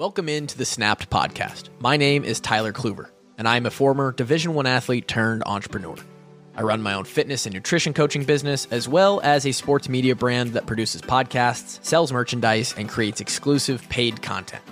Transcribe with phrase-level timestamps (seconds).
[0.00, 1.68] Welcome into the Snapped podcast.
[1.78, 5.94] My name is Tyler Kluver, and I'm a former Division 1 athlete turned entrepreneur.
[6.56, 10.16] I run my own fitness and nutrition coaching business, as well as a sports media
[10.16, 14.64] brand that produces podcasts, sells merchandise, and creates exclusive paid content.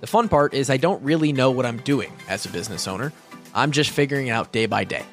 [0.00, 3.12] The fun part is I don't really know what I'm doing as a business owner.
[3.54, 5.04] I'm just figuring it out day by day.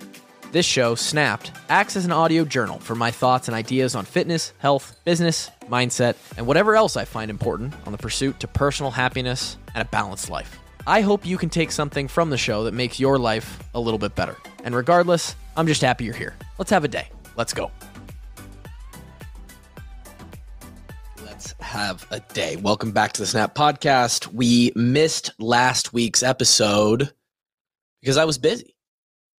[0.52, 4.52] This show, Snapped, acts as an audio journal for my thoughts and ideas on fitness,
[4.57, 9.57] health, business, mindset, and whatever else I find important on the pursuit to personal happiness
[9.75, 10.58] and a balanced life.
[10.88, 13.99] I hope you can take something from the show that makes your life a little
[13.99, 14.38] bit better.
[14.63, 16.35] And regardless, I'm just happy you're here.
[16.58, 17.09] Let's have a day.
[17.38, 17.70] Let's go.
[21.23, 22.55] Let's have a day.
[22.55, 24.34] Welcome back to the Snap Podcast.
[24.34, 27.13] We missed last week's episode
[28.02, 28.75] because I was busy.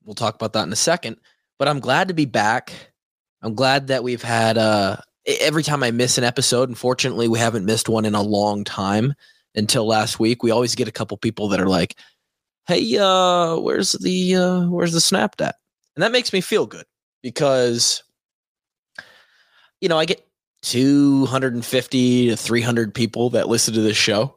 [0.05, 1.17] We'll talk about that in a second.
[1.59, 2.73] But I'm glad to be back.
[3.43, 4.97] I'm glad that we've had uh
[5.27, 9.15] every time I miss an episode, unfortunately, we haven't missed one in a long time
[9.55, 10.43] until last week.
[10.43, 11.97] We always get a couple people that are like,
[12.67, 15.57] Hey, uh, where's the uh where's the snapped at?
[15.97, 16.87] And that makes me feel good
[17.23, 18.03] because
[19.81, 20.27] you know, I get
[20.63, 24.37] 250 to 300 people that listen to this show.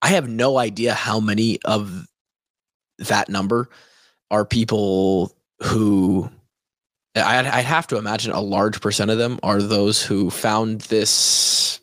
[0.00, 2.06] I have no idea how many of
[2.98, 3.68] that number
[4.34, 5.32] are people
[5.62, 6.28] who
[7.14, 11.78] I'd, I'd have to imagine a large percent of them are those who found this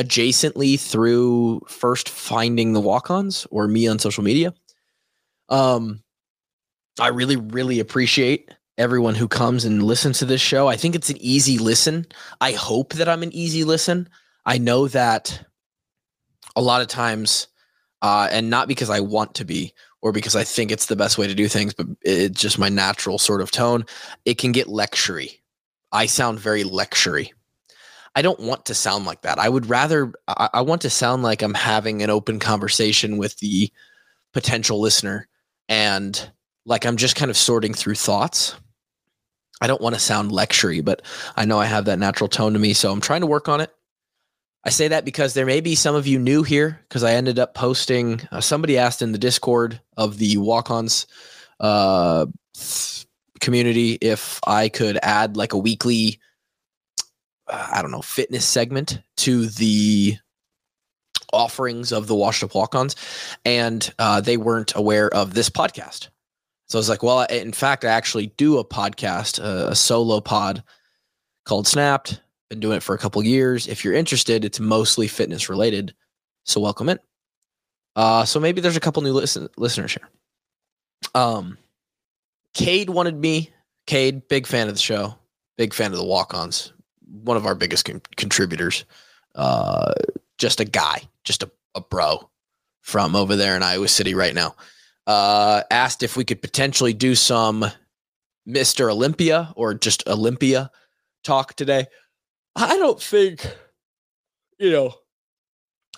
[0.00, 4.54] adjacently through first finding the walk-ons or me on social media.
[5.50, 6.02] Um,
[6.98, 10.66] I really, really appreciate everyone who comes and listens to this show.
[10.66, 12.06] I think it's an easy listen.
[12.40, 14.08] I hope that I'm an easy listen.
[14.46, 15.46] I know that
[16.56, 17.48] a lot of times,
[18.00, 19.74] uh, and not because I want to be,
[20.04, 22.68] or because I think it's the best way to do things, but it's just my
[22.68, 23.86] natural sort of tone,
[24.26, 25.38] it can get lectury.
[25.92, 27.30] I sound very lectury.
[28.14, 29.38] I don't want to sound like that.
[29.38, 33.38] I would rather, I, I want to sound like I'm having an open conversation with
[33.38, 33.72] the
[34.34, 35.26] potential listener
[35.70, 36.30] and
[36.66, 38.56] like I'm just kind of sorting through thoughts.
[39.62, 41.00] I don't want to sound lectury, but
[41.34, 42.74] I know I have that natural tone to me.
[42.74, 43.74] So I'm trying to work on it.
[44.64, 47.38] I say that because there may be some of you new here because I ended
[47.38, 48.22] up posting.
[48.32, 51.06] Uh, somebody asked in the Discord of the walk ons
[51.60, 52.26] uh,
[53.40, 56.18] community if I could add like a weekly,
[57.46, 60.16] uh, I don't know, fitness segment to the
[61.30, 62.96] offerings of the washed up walk ons.
[63.44, 66.08] And uh, they weren't aware of this podcast.
[66.68, 70.22] So I was like, well, in fact, I actually do a podcast, a, a solo
[70.22, 70.62] pod
[71.44, 72.20] called Snapped
[72.54, 73.66] been doing it for a couple years.
[73.66, 75.94] If you're interested, it's mostly fitness related.
[76.44, 76.98] So welcome in.
[77.96, 80.08] Uh, so maybe there's a couple new listen- listeners here.
[81.14, 81.58] Um,
[82.54, 83.50] Cade wanted me.
[83.86, 85.18] Cade, big fan of the show,
[85.58, 86.72] big fan of the walk-ons.
[87.22, 88.84] One of our biggest con- contributors.
[89.34, 89.92] Uh,
[90.38, 92.30] just a guy, just a, a bro
[92.80, 94.54] from over there in Iowa City right now.
[95.06, 97.66] Uh, asked if we could potentially do some
[98.48, 98.90] Mr.
[98.90, 100.70] Olympia or just Olympia
[101.24, 101.86] talk today.
[102.56, 103.46] I don't think,
[104.58, 104.94] you know,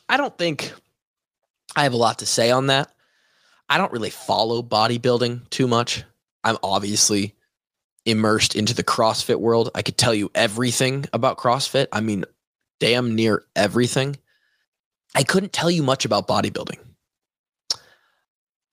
[0.09, 0.73] I don't think
[1.75, 2.91] I have a lot to say on that.
[3.69, 6.05] I don't really follow bodybuilding too much.
[6.45, 7.35] I'm obviously
[8.05, 9.71] immersed into the CrossFit world.
[9.75, 11.89] I could tell you everything about CrossFit.
[11.93, 12.25] I mean,
[12.79, 14.17] damn near everything.
[15.15, 16.79] I couldn't tell you much about bodybuilding.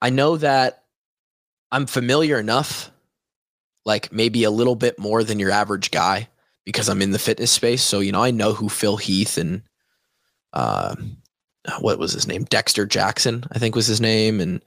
[0.02, 0.84] I know that
[1.72, 2.92] I'm familiar enough,
[3.86, 6.30] like maybe a little bit more than your average guy,
[6.66, 7.84] because I'm in the fitness space.
[7.84, 9.64] So, you know, I know who Phil Heath and
[10.54, 10.96] uh,
[11.80, 12.44] what was his name?
[12.46, 14.40] Dexter Jackson, I think was his name.
[14.40, 14.64] And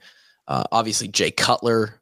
[0.47, 1.99] uh, obviously Jay Cutler,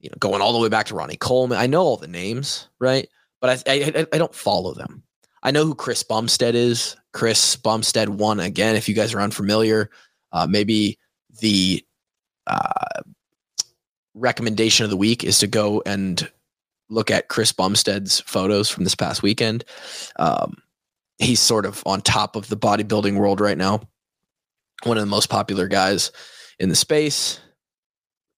[0.00, 1.58] you know, going all the way back to Ronnie Coleman.
[1.58, 3.08] I know all the names, right?
[3.40, 5.02] But I, I, I don't follow them.
[5.42, 6.96] I know who Chris Bumstead is.
[7.12, 8.76] Chris Bumstead won again.
[8.76, 9.90] If you guys are unfamiliar,
[10.32, 10.98] uh, maybe
[11.40, 11.84] the
[12.46, 13.02] uh,
[14.14, 16.30] recommendation of the week is to go and
[16.90, 19.64] look at Chris Bumstead's photos from this past weekend,
[20.16, 20.56] um,
[21.18, 23.80] he's sort of on top of the bodybuilding world right now.
[24.84, 26.12] One of the most popular guys
[26.58, 27.40] in the space.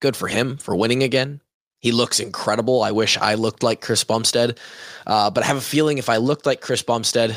[0.00, 1.40] Good for him for winning again.
[1.80, 2.82] He looks incredible.
[2.82, 4.58] I wish I looked like Chris Bumstead,
[5.06, 7.36] uh, but I have a feeling if I looked like Chris Bumstead,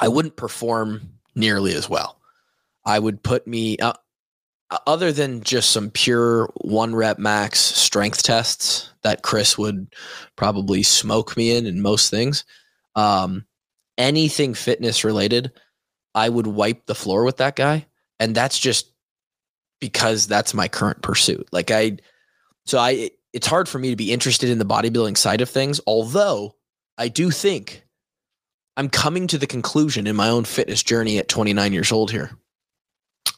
[0.00, 2.18] I wouldn't perform nearly as well.
[2.84, 3.94] I would put me, uh,
[4.86, 9.92] other than just some pure one rep max strength tests that Chris would
[10.36, 12.44] probably smoke me in in most things,
[12.94, 13.44] um,
[13.98, 15.52] anything fitness related,
[16.14, 17.86] I would wipe the floor with that guy.
[18.20, 18.92] And that's just
[19.80, 21.48] because that's my current pursuit.
[21.52, 21.98] Like I,
[22.66, 25.80] so I, it's hard for me to be interested in the bodybuilding side of things,
[25.86, 26.54] although
[26.98, 27.84] I do think
[28.76, 32.30] I'm coming to the conclusion in my own fitness journey at 29 years old here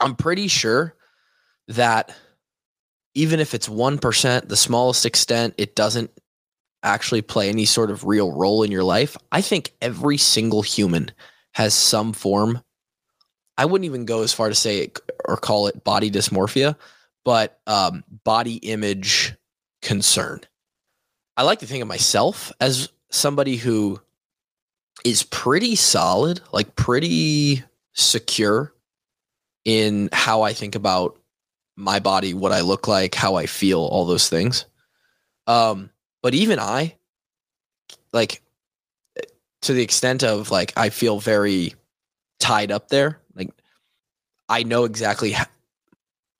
[0.01, 0.95] I'm pretty sure
[1.69, 2.15] that
[3.15, 6.11] even if it's 1%, the smallest extent, it doesn't
[6.83, 9.17] actually play any sort of real role in your life.
[9.33, 11.11] I think every single human
[11.53, 12.63] has some form.
[13.57, 16.77] I wouldn't even go as far to say it or call it body dysmorphia,
[17.25, 19.35] but um, body image
[19.81, 20.41] concern.
[21.37, 24.01] I like to think of myself as somebody who
[25.05, 27.63] is pretty solid, like pretty
[27.93, 28.73] secure
[29.65, 31.19] in how I think about
[31.76, 34.67] my body, what I look like, how I feel, all those things.
[35.47, 35.91] Um,
[36.23, 36.97] but even I,
[38.12, 38.43] like,
[39.62, 41.75] to the extent of like, I feel very
[42.38, 43.21] tied up there.
[43.35, 43.50] Like,
[44.49, 45.35] I know exactly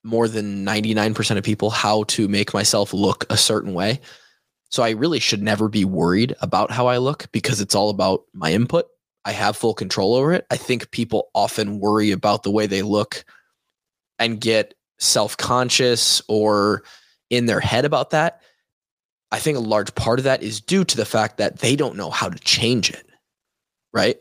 [0.05, 4.01] more than 99% of people how to make myself look a certain way.
[4.71, 8.25] So I really should never be worried about how I look because it's all about
[8.33, 8.87] my input.
[9.25, 10.47] I have full control over it.
[10.51, 13.25] I think people often worry about the way they look
[14.19, 16.83] and get self conscious or
[17.31, 18.41] in their head about that.
[19.33, 21.97] I think a large part of that is due to the fact that they don't
[21.97, 23.07] know how to change it,
[23.93, 24.17] right?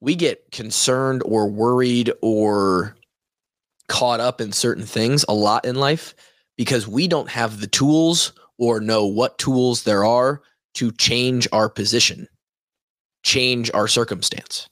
[0.00, 2.96] We get concerned or worried or
[3.88, 6.14] caught up in certain things a lot in life
[6.56, 10.42] because we don't have the tools or know what tools there are
[10.74, 12.26] to change our position,
[13.22, 14.68] change our circumstance.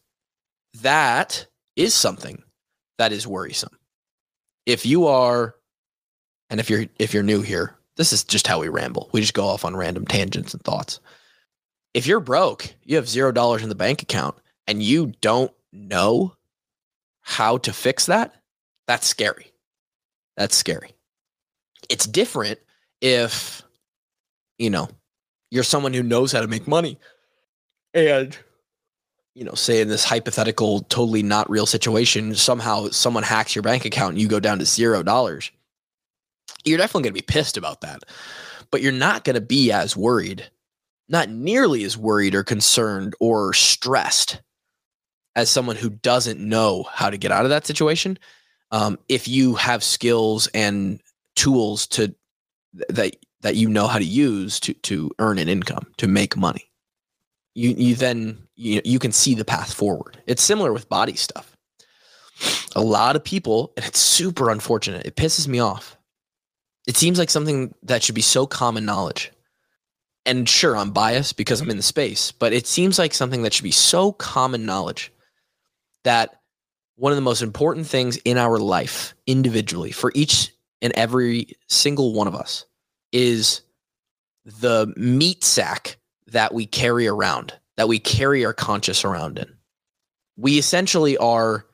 [0.82, 1.46] That
[1.76, 2.43] is something
[2.99, 3.77] that is worrisome
[4.69, 5.56] if you are
[6.50, 9.09] and if you're if you're new here this is just how we ramble.
[9.11, 11.00] We just go off on random tangents and thoughts.
[11.94, 14.37] If you're broke you have zero dollars in the bank account
[14.69, 16.37] and you don't know
[17.23, 18.35] how to fix that
[18.87, 19.53] that's scary.
[20.37, 20.94] That's scary.
[21.88, 22.59] It's different
[23.00, 23.62] if
[24.59, 24.88] you know
[25.50, 26.99] you're someone who knows how to make money
[27.94, 28.37] and
[29.38, 33.85] you know, say in this hypothetical, totally not real situation, somehow someone hacks your bank
[33.85, 35.52] account and you go down to zero dollars,
[36.64, 38.02] you're definitely going to be pissed about that.
[38.73, 40.50] But you're not going to be as worried,
[41.08, 44.40] not nearly as worried or concerned or stressed
[45.37, 48.19] as someone who doesn't know how to get out of that situation.
[48.73, 51.00] Um, if you have skills and
[51.37, 52.12] tools to
[52.88, 56.68] that that you know how to use to to earn an income to make money
[57.54, 60.22] you you then you you can see the path forward.
[60.26, 61.56] It's similar with body stuff.
[62.76, 65.06] A lot of people, and it's super unfortunate.
[65.06, 65.96] It pisses me off.
[66.86, 69.32] It seems like something that should be so common knowledge.
[70.24, 73.52] And sure, I'm biased because I'm in the space, but it seems like something that
[73.52, 75.12] should be so common knowledge
[76.04, 76.40] that
[76.96, 80.52] one of the most important things in our life individually for each
[80.82, 82.66] and every single one of us
[83.12, 83.62] is
[84.44, 85.98] the meat sack
[86.28, 89.52] that we carry around, that we carry our conscious around in.
[90.36, 91.66] We essentially are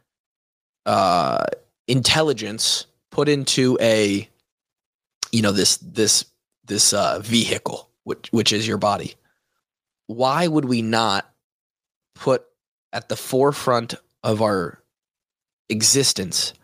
[0.86, 1.44] uh,
[1.86, 4.28] intelligence put into a,
[5.32, 6.24] you know, this this
[6.64, 9.14] this uh, vehicle, which which is your body.
[10.06, 11.30] Why would we not
[12.14, 12.44] put
[12.92, 14.82] at the forefront of our
[15.68, 16.54] existence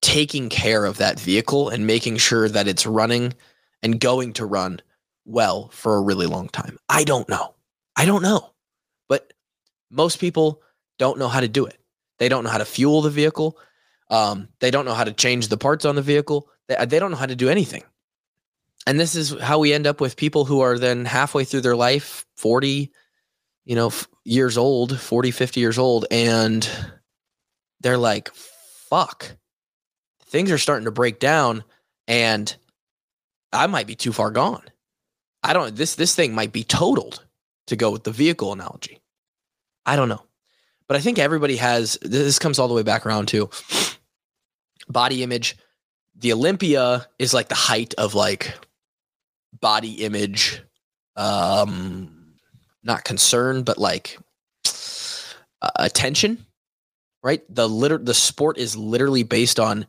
[0.00, 3.32] taking care of that vehicle and making sure that it's running
[3.82, 4.80] and going to run
[5.24, 6.78] well for a really long time?
[6.88, 7.54] I don't know.
[7.96, 8.50] I don't know.
[9.08, 9.32] But
[9.90, 10.62] most people
[10.98, 11.78] don't know how to do it.
[12.18, 13.58] They don't know how to fuel the vehicle.
[14.10, 16.48] Um, they don't know how to change the parts on the vehicle.
[16.68, 17.82] They, they don't know how to do anything.
[18.86, 21.76] And this is how we end up with people who are then halfway through their
[21.76, 22.92] life, 40,
[23.64, 23.92] you know,
[24.24, 26.68] years old, 40, 50 years old, and
[27.80, 29.36] they're like, fuck,
[30.26, 31.64] things are starting to break down
[32.08, 32.54] and
[33.52, 34.62] I might be too far gone.
[35.42, 37.24] I don't this this thing might be totaled
[37.66, 39.00] to go with the vehicle analogy.
[39.84, 40.22] I don't know.
[40.88, 43.50] But I think everybody has this comes all the way back around to
[44.88, 45.56] body image.
[46.16, 48.54] The Olympia is like the height of like
[49.60, 50.62] body image
[51.16, 52.34] um
[52.82, 54.18] not concern but like
[55.60, 56.44] uh, attention
[57.22, 59.86] right the liter- the sport is literally based on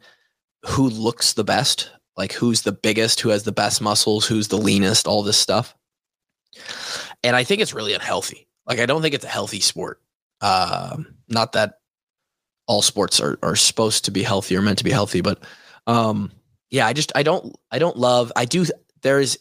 [0.65, 4.57] who looks the best like who's the biggest, who has the best muscles, who's the
[4.57, 5.75] leanest, all this stuff.
[7.23, 8.47] And I think it's really unhealthy.
[8.65, 10.01] Like I don't think it's a healthy sport.
[10.41, 11.79] Um, not that
[12.67, 15.43] all sports are, are supposed to be healthy or meant to be healthy, but
[15.87, 16.31] um,
[16.69, 18.65] yeah, I just I don't I don't love I do
[19.01, 19.39] there is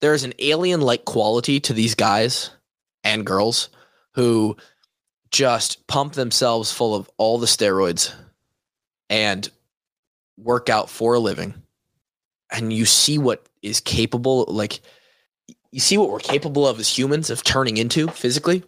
[0.00, 2.50] there is an alien like quality to these guys
[3.04, 3.68] and girls
[4.14, 4.56] who
[5.30, 8.14] just pump themselves full of all the steroids
[9.10, 9.50] and
[10.42, 11.54] work out for a living
[12.50, 14.80] and you see what is capable like
[15.72, 18.62] you see what we're capable of as humans of turning into physically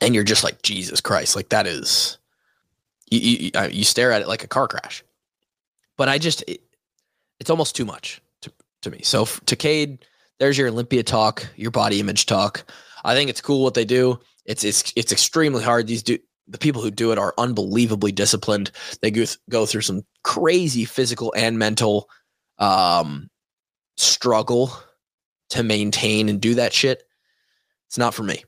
[0.00, 2.16] and you're just like jesus christ like that is
[3.10, 5.02] You, you, you stare at it like a car crash.
[5.96, 6.60] But I just, it,
[7.40, 9.00] it's almost too much to, to me.
[9.02, 10.06] So to Cade,
[10.38, 12.64] there's your Olympia talk, your body image talk.
[13.04, 14.20] I think it's cool what they do.
[14.46, 15.86] It's it's it's extremely hard.
[15.88, 16.18] These do
[16.50, 18.70] the people who do it are unbelievably disciplined.
[19.00, 22.10] They go, th- go through some crazy physical and mental
[22.58, 23.30] um,
[23.96, 24.72] struggle
[25.50, 27.04] to maintain and do that shit.
[27.88, 28.44] It's not for me.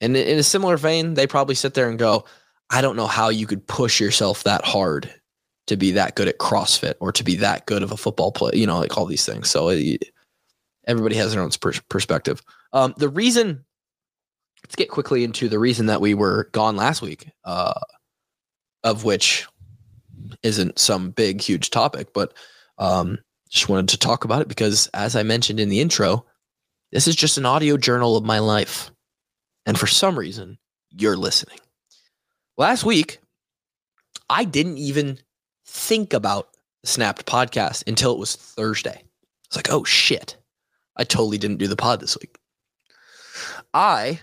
[0.00, 2.24] And in a similar vein, they probably sit there and go,
[2.70, 5.12] I don't know how you could push yourself that hard
[5.68, 8.54] to be that good at CrossFit or to be that good of a football player,
[8.54, 9.48] you know, like all these things.
[9.48, 10.04] So it,
[10.86, 11.50] everybody has their own
[11.88, 12.42] perspective.
[12.72, 13.64] Um, the reason,
[14.64, 17.80] let's get quickly into the reason that we were gone last week, uh,
[18.84, 19.46] of which
[20.42, 22.34] isn't some big, huge topic, but
[22.78, 23.18] um,
[23.50, 26.24] just wanted to talk about it because, as I mentioned in the intro,
[26.90, 28.90] this is just an audio journal of my life.
[29.66, 30.58] And for some reason,
[30.90, 31.58] you're listening.
[32.56, 33.18] Last week,
[34.28, 35.18] I didn't even
[35.66, 36.48] think about
[36.82, 39.02] the Snapped podcast until it was Thursday.
[39.46, 40.36] It's like, oh shit,
[40.96, 42.38] I totally didn't do the pod this week.
[43.72, 44.20] I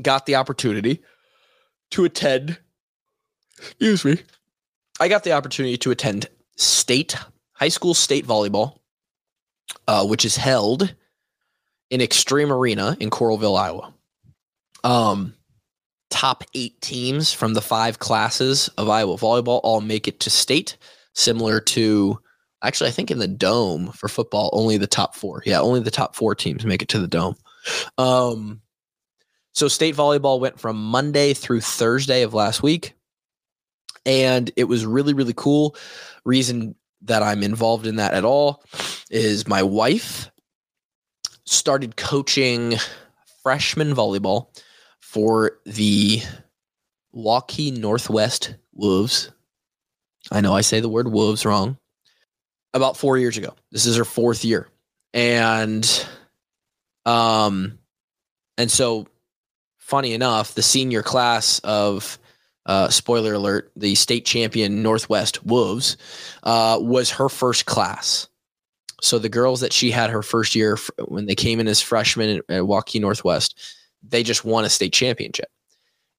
[0.00, 1.02] got the opportunity
[1.90, 2.58] to attend,
[3.58, 4.18] excuse me,
[5.00, 7.16] I got the opportunity to attend state,
[7.52, 8.78] high school state volleyball,
[9.88, 10.94] uh, which is held
[11.90, 13.94] in Xtream Arena in Coralville, Iowa.
[14.84, 15.34] Um,
[16.10, 20.76] top eight teams from the five classes of Iowa volleyball all make it to state,
[21.14, 22.18] similar to
[22.62, 25.42] actually, I think in the dome for football, only the top four.
[25.44, 27.34] Yeah, only the top four teams make it to the dome.
[27.98, 28.60] Um,
[29.52, 32.94] so state volleyball went from Monday through Thursday of last week.
[34.04, 35.76] And it was really, really cool.
[36.24, 38.64] Reason that I'm involved in that at all
[39.10, 40.30] is my wife
[41.44, 42.74] started coaching
[43.42, 44.48] freshman volleyball
[45.00, 46.22] for the
[47.14, 49.30] Waukee Northwest Wolves.
[50.30, 51.76] I know I say the word wolves wrong.
[52.74, 53.54] About four years ago.
[53.70, 54.68] This is her fourth year.
[55.12, 56.06] And
[57.04, 57.78] um
[58.56, 59.06] and so
[59.92, 62.18] funny enough, the senior class of
[62.64, 65.98] uh, spoiler alert, the state champion Northwest Wolves
[66.44, 68.26] uh, was her first class.
[69.02, 72.38] So the girls that she had her first year when they came in as freshmen
[72.38, 73.60] at, at Waukee Northwest,
[74.02, 75.50] they just won a state championship.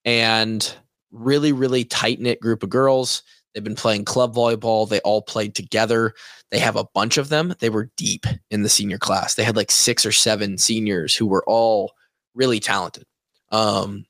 [0.05, 0.71] And
[1.11, 3.23] really, really tight knit group of girls.
[3.55, 4.87] They've been playing club volleyball.
[4.87, 6.13] They all played together.
[6.51, 7.55] They have a bunch of them.
[7.57, 9.33] They were deep in the senior class.
[9.33, 11.93] They had like six or seven seniors who were all
[12.35, 13.05] really talented
[13.53, 14.05] um,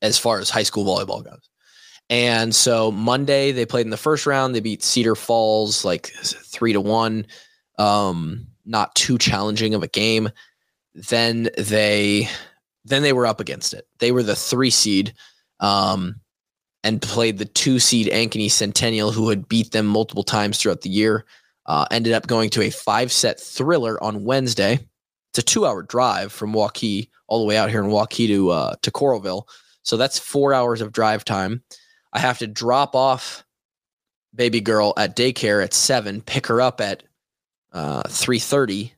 [0.00, 1.50] as far as high school volleyball goes.
[2.08, 4.54] And so Monday they played in the first round.
[4.54, 7.26] They beat Cedar Falls like three to one.
[7.78, 10.30] Um, not too challenging of a game.
[10.94, 12.28] Then they
[12.84, 13.86] then they were up against it.
[13.98, 15.14] They were the three seed
[15.60, 16.20] um,
[16.82, 20.90] and played the two seed Ankeny Centennial, who had beat them multiple times throughout the
[20.90, 21.24] year.
[21.66, 24.78] Uh, ended up going to a five set thriller on Wednesday.
[25.34, 28.50] It's a two hour drive from Waukee all the way out here in Waukee to
[28.50, 29.48] uh, to Coralville.
[29.82, 31.64] So that's four hours of drive time.
[32.12, 33.44] I have to drop off
[34.32, 37.02] baby girl at daycare at seven, pick her up at
[37.72, 38.94] uh, three thirty.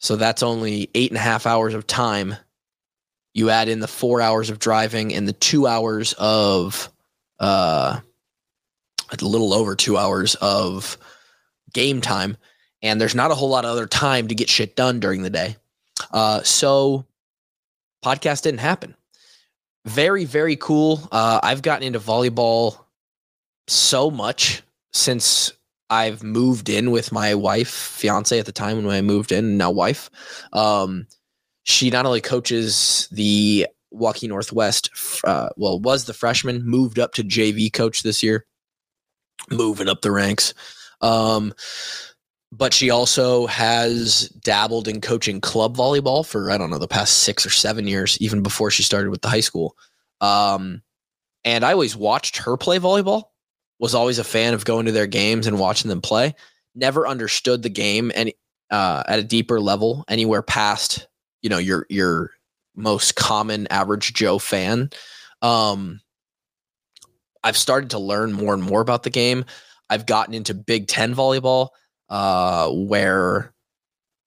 [0.00, 2.34] So that's only eight and a half hours of time
[3.32, 6.90] you add in the four hours of driving and the two hours of,
[7.40, 8.00] uh,
[9.10, 10.98] a little over two hours of
[11.72, 12.36] game time.
[12.82, 15.30] And there's not a whole lot of other time to get shit done during the
[15.30, 15.56] day.
[16.12, 17.04] Uh, so
[18.04, 18.94] podcast didn't happen.
[19.84, 21.08] Very, very cool.
[21.10, 22.78] Uh, I've gotten into volleyball
[23.66, 25.52] so much since
[25.90, 29.70] I've moved in with my wife, fiance at the time when I moved in, now
[29.70, 30.10] wife.
[30.52, 31.06] Um,
[31.64, 34.90] she not only coaches the Waukee Northwest,
[35.24, 38.44] uh, well, was the freshman, moved up to JV coach this year,
[39.50, 40.52] moving up the ranks.
[41.00, 41.54] Um,
[42.50, 47.18] but she also has dabbled in coaching club volleyball for, I don't know, the past
[47.20, 49.76] six or seven years, even before she started with the high school.
[50.20, 50.82] Um,
[51.44, 53.24] and I always watched her play volleyball,
[53.78, 56.34] was always a fan of going to their games and watching them play.
[56.74, 58.34] Never understood the game any,
[58.70, 61.06] uh, at a deeper level, anywhere past
[61.42, 62.30] you know your your
[62.74, 64.90] most common average Joe fan.
[65.42, 66.00] Um,
[67.42, 69.44] I've started to learn more and more about the game.
[69.90, 71.70] I've gotten into Big Ten volleyball,
[72.08, 73.52] uh, where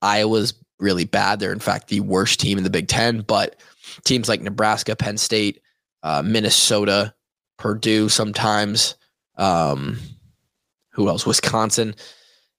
[0.01, 1.39] Iowa's really bad.
[1.39, 3.55] They're in fact the worst team in the Big Ten, but
[4.03, 5.61] teams like Nebraska, Penn State,
[6.03, 7.13] uh, Minnesota,
[7.57, 8.95] Purdue, sometimes,
[9.38, 10.00] um,
[10.91, 11.25] who else?
[11.25, 11.95] Wisconsin.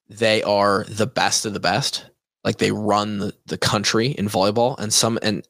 [0.09, 2.07] They are the best of the best
[2.45, 5.47] like they run the, the country in volleyball and some and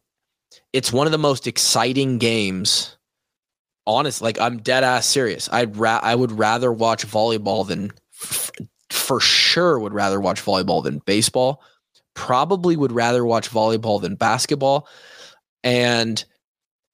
[0.73, 2.97] it's one of the most exciting games
[3.87, 5.49] honest, like I'm dead ass serious.
[5.52, 8.50] I'd ra- I would rather watch volleyball than f-
[9.03, 11.63] for sure would rather watch volleyball than baseball.
[12.15, 14.89] Probably would rather watch volleyball than basketball.
[15.65, 16.25] And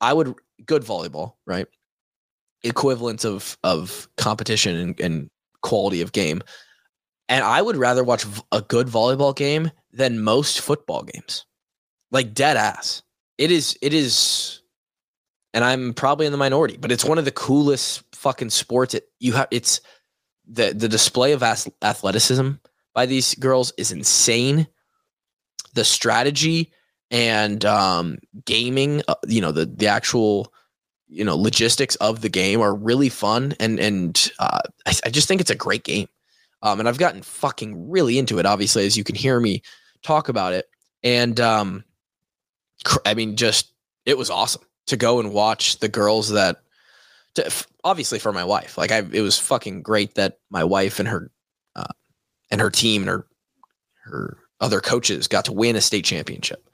[0.01, 0.35] I would
[0.65, 1.67] good volleyball, right?
[2.63, 5.31] Equivalence of of competition and, and
[5.63, 6.43] quality of game.
[7.29, 11.45] And I would rather watch a good volleyball game than most football games.
[12.11, 13.03] Like dead ass.
[13.37, 14.63] It is it is
[15.55, 18.95] and I'm probably in the minority, but it's one of the coolest fucking sports.
[18.95, 19.81] It, you have it's
[20.49, 22.51] the the display of athleticism
[22.95, 24.67] by these girls is insane.
[25.75, 26.73] The strategy
[27.11, 30.53] and um, gaming, uh, you know, the the actual
[31.07, 35.29] you know logistics of the game are really fun, and and uh, I, I just
[35.29, 36.09] think it's a great game.
[36.61, 38.47] Um, and I've gotten fucking really into it.
[38.47, 39.63] Obviously, as you can hear me
[40.03, 40.69] talk about it,
[41.03, 41.85] and um,
[43.05, 43.73] I mean, just
[44.07, 46.63] it was awesome to go and watch the girls that
[47.35, 51.09] to, obviously for my wife like i it was fucking great that my wife and
[51.09, 51.31] her
[51.75, 51.93] uh,
[52.51, 53.27] and her team and her
[54.05, 56.69] her other coaches got to win a state championship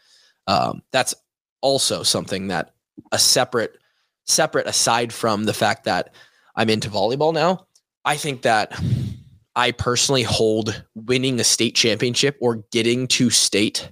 [0.47, 1.15] um, that's
[1.61, 2.75] also something that
[3.13, 3.79] a separate
[4.25, 6.15] separate aside from the fact that
[6.57, 7.65] i'm into volleyball now
[8.05, 8.77] i think that
[9.55, 13.91] i personally hold winning a state championship or getting to state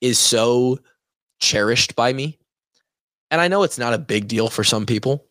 [0.00, 0.76] is so
[1.38, 2.36] cherished by me
[3.30, 5.27] and I know it's not a big deal for some people.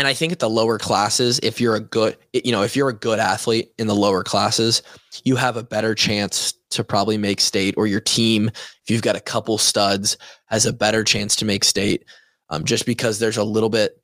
[0.00, 2.88] And I think at the lower classes, if you're a good, you know, if you're
[2.88, 4.82] a good athlete in the lower classes,
[5.24, 9.14] you have a better chance to probably make state, or your team, if you've got
[9.14, 10.16] a couple studs,
[10.46, 12.06] has a better chance to make state,
[12.48, 14.02] um, just because there's a little bit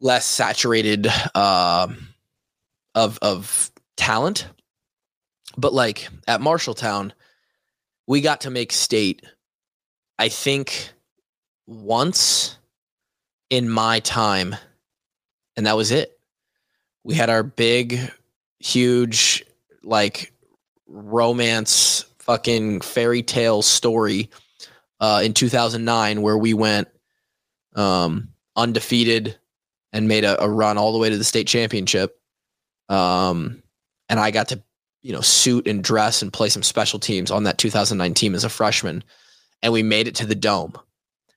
[0.00, 1.06] less saturated
[1.36, 1.86] uh,
[2.96, 4.48] of of talent.
[5.56, 7.12] But like at Marshalltown,
[8.08, 9.24] we got to make state.
[10.18, 10.90] I think
[11.68, 12.58] once
[13.48, 14.56] in my time,
[15.56, 16.18] and that was it.
[17.02, 17.98] We had our big,
[18.58, 19.44] huge,
[19.82, 20.32] like
[20.86, 24.30] romance fucking fairy tale story
[25.00, 26.88] uh, in 2009 where we went
[27.76, 29.38] um, undefeated
[29.92, 32.18] and made a, a, run all the way to the state championship.
[32.88, 33.62] Um,
[34.08, 34.62] and I got to,
[35.02, 38.44] you know, suit and dress and play some special teams on that 2009 team as
[38.44, 39.04] a freshman.
[39.62, 40.74] And we made it to the dome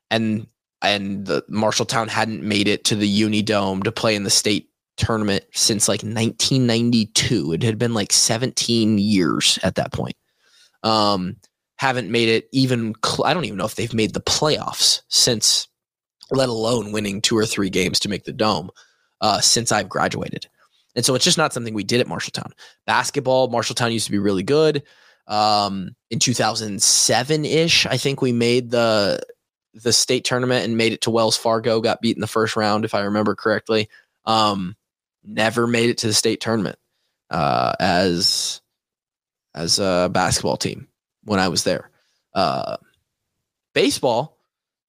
[0.09, 0.47] and
[0.81, 4.69] and the Marshalltown hadn't made it to the Uni Dome to play in the state
[4.97, 7.53] tournament since like 1992.
[7.53, 10.15] It had been like 17 years at that point.
[10.83, 11.37] Um,
[11.77, 12.93] haven't made it even.
[13.05, 15.67] Cl- I don't even know if they've made the playoffs since,
[16.31, 18.69] let alone winning two or three games to make the dome
[19.21, 20.47] uh, since I've graduated.
[20.95, 22.51] And so it's just not something we did at Marshalltown.
[22.87, 24.83] Basketball, Marshalltown used to be really good.
[25.27, 29.19] Um, in 2007 ish, I think we made the
[29.83, 32.85] the state tournament and made it to Wells Fargo, got beat in the first round,
[32.85, 33.89] if I remember correctly.
[34.25, 34.75] Um,
[35.23, 36.77] never made it to the state tournament
[37.29, 38.61] uh, as
[39.53, 40.87] as a basketball team
[41.23, 41.89] when I was there.
[42.33, 42.77] Uh,
[43.73, 44.37] baseball,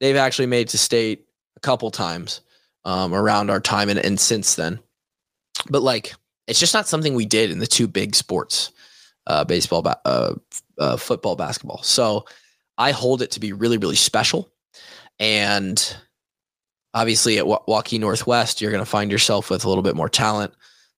[0.01, 1.24] they've actually made to state
[1.57, 2.42] a couple times
[2.85, 4.79] um, around our time and, and since then.
[5.70, 6.14] But like,
[6.46, 8.72] it's just not something we did in the two big sports,
[9.27, 10.35] uh, baseball, ba- uh,
[10.79, 11.83] uh football, basketball.
[11.83, 12.27] So
[12.77, 14.51] I hold it to be really, really special.
[15.18, 15.96] And
[16.94, 20.54] obviously at Waukee Northwest, you're going to find yourself with a little bit more talent.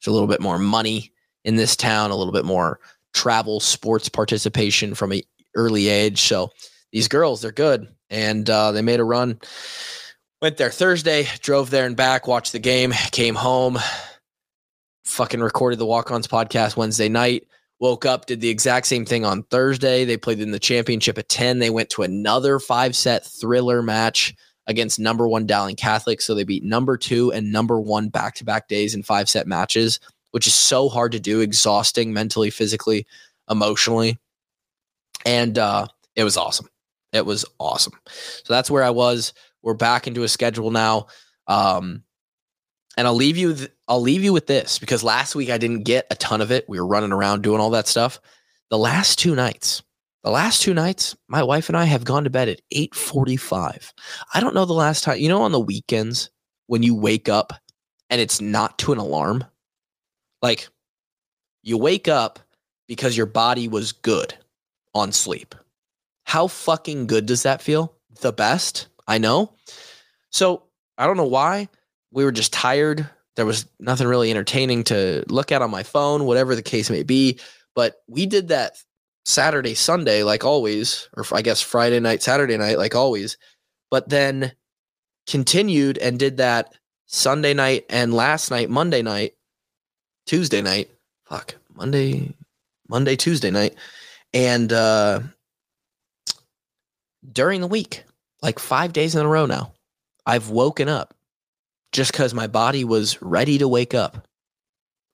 [0.06, 1.12] A little bit more money
[1.44, 2.80] in this town, a little bit more
[3.12, 5.22] travel sports participation from a
[5.54, 6.22] early age.
[6.22, 6.52] So
[6.90, 7.87] these girls, they're good.
[8.09, 9.38] And uh, they made a run.
[10.40, 13.78] Went there Thursday, drove there and back, watched the game, came home,
[15.04, 17.46] fucking recorded the walk ons podcast Wednesday night
[17.80, 20.04] woke up, did the exact same thing on Thursday.
[20.04, 21.58] They played in the championship at 10.
[21.58, 24.34] They went to another five set thriller match
[24.66, 26.20] against number one Dowling Catholic.
[26.20, 29.46] So they beat number two and number one back to back days in five set
[29.46, 29.98] matches,
[30.30, 33.06] which is so hard to do, exhausting mentally, physically,
[33.48, 34.18] emotionally.
[35.24, 36.68] And uh, it was awesome.
[37.12, 37.94] It was awesome.
[38.06, 39.32] So that's where I was.
[39.62, 41.06] We're back into a schedule now.
[41.46, 42.04] Um,
[42.96, 45.85] and I'll leave you th- I'll leave you with this because last week I didn't
[45.85, 46.68] get a ton of it.
[46.68, 48.20] We were running around doing all that stuff.
[48.70, 49.83] The last two nights,
[50.22, 53.92] the last two nights, my wife and I have gone to bed at 8:45.
[54.35, 56.31] I don't know the last time, you know on the weekends
[56.66, 57.53] when you wake up
[58.11, 59.44] and it's not to an alarm?
[60.42, 60.68] Like
[61.62, 62.38] you wake up
[62.87, 64.35] because your body was good
[64.94, 65.55] on sleep.
[66.24, 67.94] How fucking good does that feel?
[68.20, 69.55] The best, I know.
[70.31, 70.64] So,
[70.98, 71.68] I don't know why
[72.12, 73.09] we were just tired.
[73.37, 77.03] There was nothing really entertaining to look at on my phone, whatever the case may
[77.03, 77.38] be.
[77.75, 78.77] But we did that
[79.25, 83.38] Saturday, Sunday, like always, or I guess Friday night, Saturday night, like always.
[83.90, 84.53] But then
[85.27, 86.75] continued and did that
[87.07, 89.35] Sunday night and last night, Monday night,
[90.27, 90.90] Tuesday night.
[91.25, 92.35] Fuck, Monday,
[92.88, 93.77] Monday, Tuesday night.
[94.33, 95.20] And uh
[97.33, 98.05] during the week,
[98.42, 99.73] like five days in a row now,
[100.27, 101.14] I've woken up
[101.92, 104.26] just because my body was ready to wake up.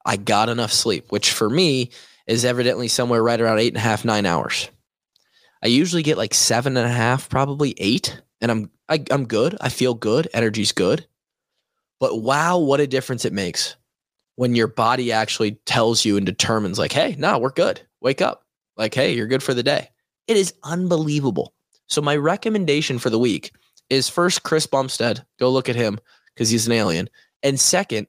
[0.04, 1.90] I got enough sleep, which for me
[2.26, 4.70] is evidently somewhere right around eight and a half, nine hours.
[5.62, 9.14] I usually get like seven and a half, probably eight, and I'm I, am i
[9.14, 9.56] am good.
[9.60, 10.28] I feel good.
[10.32, 11.06] Energy's good.
[11.98, 13.76] But wow, what a difference it makes
[14.36, 17.80] when your body actually tells you and determines, like, hey, no, we're good.
[18.00, 18.44] Wake up.
[18.76, 19.88] Like, hey, you're good for the day.
[20.28, 21.54] It is unbelievable.
[21.88, 23.52] So my recommendation for the week
[23.88, 25.24] is first Chris Bumstead.
[25.38, 25.98] Go look at him
[26.36, 27.08] because he's an alien.
[27.42, 28.06] And second,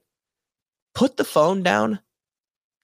[0.94, 2.00] put the phone down,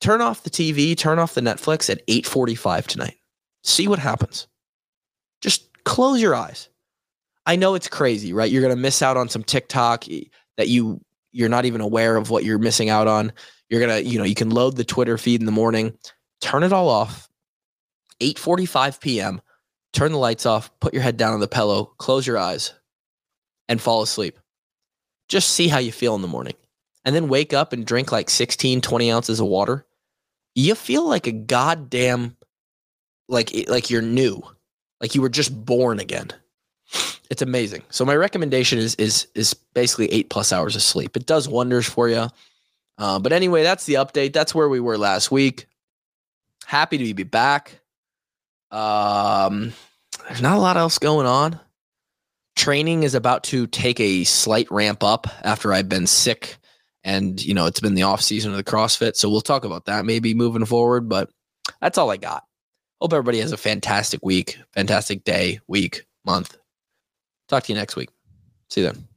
[0.00, 3.16] turn off the TV, turn off the Netflix at 8:45 tonight.
[3.62, 4.46] See what happens.
[5.40, 6.68] Just close your eyes.
[7.46, 8.50] I know it's crazy, right?
[8.50, 10.04] You're going to miss out on some TikTok
[10.56, 11.00] that you
[11.32, 13.32] you're not even aware of what you're missing out on.
[13.68, 15.98] You're going to, you know, you can load the Twitter feed in the morning,
[16.40, 17.28] turn it all off.
[18.20, 19.40] 8:45 p.m.
[19.92, 22.72] Turn the lights off, put your head down on the pillow, close your eyes
[23.68, 24.38] and fall asleep.
[25.28, 26.54] Just see how you feel in the morning.
[27.04, 29.86] And then wake up and drink like 16, 20 ounces of water.
[30.54, 32.36] You feel like a goddamn
[33.28, 34.42] like like you're new.
[35.00, 36.30] Like you were just born again.
[37.30, 37.82] It's amazing.
[37.90, 41.16] So my recommendation is is is basically eight plus hours of sleep.
[41.16, 42.28] It does wonders for you.
[42.96, 44.32] Uh, but anyway, that's the update.
[44.32, 45.66] That's where we were last week.
[46.64, 47.80] Happy to be back.
[48.70, 49.72] Um,
[50.28, 51.58] there's not a lot else going on.
[52.56, 56.56] Training is about to take a slight ramp up after I've been sick
[57.04, 59.16] and you know it's been the off season of the CrossFit.
[59.16, 61.08] So we'll talk about that maybe moving forward.
[61.08, 61.30] But
[61.80, 62.44] that's all I got.
[63.00, 66.56] Hope everybody has a fantastic week, fantastic day, week, month.
[67.48, 68.08] Talk to you next week.
[68.70, 69.13] See you then.